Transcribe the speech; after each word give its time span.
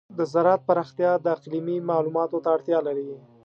د 0.17 0.19
زراعت 0.33 0.61
پراختیا 0.67 1.11
د 1.21 1.25
اقلیمي 1.35 1.77
معلوماتو 1.89 2.37
ته 2.43 2.49
اړتیا 2.55 2.79
لري. 2.87 3.07